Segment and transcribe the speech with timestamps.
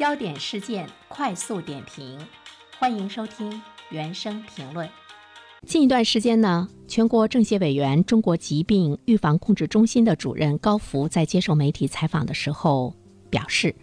[0.00, 2.18] 焦点事件快速点评，
[2.78, 3.60] 欢迎收听
[3.90, 4.88] 原声评论。
[5.66, 12.94] 近一段时间呢，全国政协委员、中国疾病预防控制中心的主任高福在接受媒体采访的时候
[13.28, 13.76] 表示，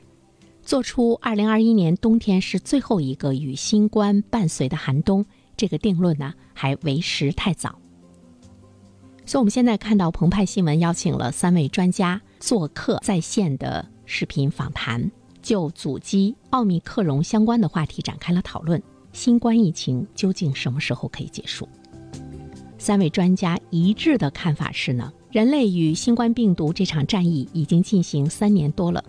[0.64, 5.24] 做出2021年冬天是最后一个与新冠伴随的寒冬
[5.56, 7.78] 这个定论呢，还为时太早。
[9.24, 15.12] 所以，我们现在看到澎湃新闻邀请了三位专家做客在线的视频访谈。
[15.48, 18.84] 就阻击奥密克戎相关的话题展开了讨论。
[19.14, 21.70] 新冠疫情究竟什么时候可以结束？
[22.78, 29.02] 三位专家一致的看法是呢，人类与新冠病毒这场战役已经进行三年多了，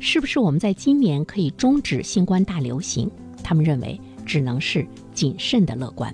[0.00, 3.08] 是不是我们在今年可以终止新冠大流行？
[3.44, 4.84] 他们认为只能是
[5.14, 6.12] 谨慎的乐观。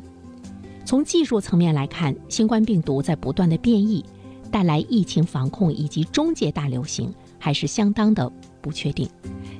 [0.84, 4.04] 从技术层面来看，新冠病毒在不断的变异，
[4.50, 9.08] 带来疫情防控以及终结大流行还是相当的不确定。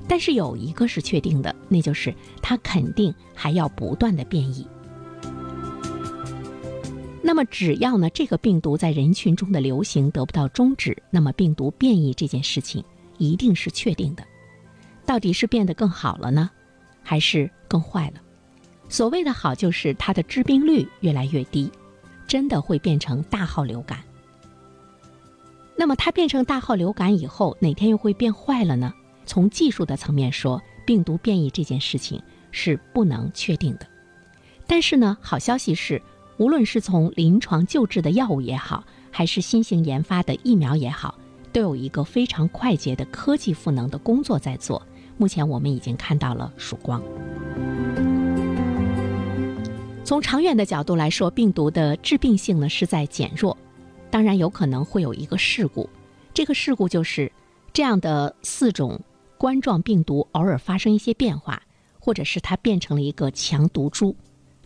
[0.07, 4.67] 但是有一个是确定的，那就是它肯定还要不断的变异。
[7.23, 12.85] 那么只要呢这个病毒在人群中的流行得不到终止，那么病毒变异这件事情
[13.17, 14.23] 一定是确定的。
[15.07, 16.51] 到底是变得更好了呢，
[17.03, 18.21] 还是更坏了？
[18.91, 21.71] 所谓的好就是它的致病率越来越低，
[22.27, 24.01] 真的会变成大号流感。
[25.77, 28.93] 那么它变成大号流感以后，哪天又会变坏了呢？
[29.27, 32.23] 从技术的层面说，病毒变异这件事情
[32.53, 33.87] 是不能确定的。
[34.67, 36.01] 但是呢，好消息是，
[36.37, 41.19] 无论是从临床救治的药物也好，还是新型研发的疫苗也好，
[41.53, 44.83] 都有一个非常快捷的科技赋能的工作在做。
[45.17, 47.03] 目前我们已经看到了曙光。
[50.05, 53.57] 从长远的角度来说，病毒的致病性呢是在减弱，
[54.11, 55.89] 当然有可能会有一个事故，
[56.33, 57.31] 这个事故就是
[57.73, 59.01] 这样的四种。
[59.39, 61.63] 冠状病毒偶尔发生一些变化，
[61.99, 64.17] 或者是它变成了一个强毒株。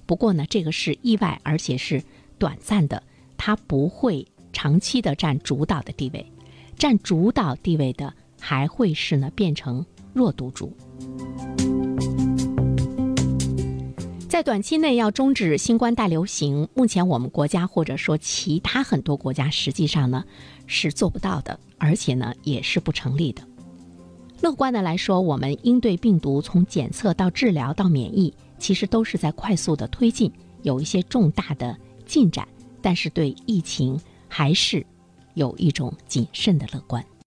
[0.07, 2.03] 不过呢，这个是意外，而且是
[2.39, 3.03] 短暂的，
[3.37, 6.33] 它不会长期的占主导的地位。
[6.77, 10.73] 占主导地位的还会是呢变成弱毒株。
[14.29, 20.25] 在短期内要终止新冠大流行，目前我们国家或者说其他很多国家实际上呢
[20.67, 23.43] 是做不到的，而且呢也是不成立的。
[24.41, 30.33] 乐观的来说，我们应对病毒从检测到治疗到免疫，其实都是在快速的推进，
[30.63, 31.77] 有一些重大的
[32.07, 32.47] 进展。
[32.81, 34.87] 但是对疫情还是
[35.35, 37.05] 有一种谨慎的乐观。